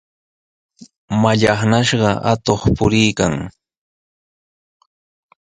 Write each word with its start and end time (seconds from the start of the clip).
Mallaqnashqa 1.21 2.11
atuq 2.31 2.61
puriykan. 2.77 3.33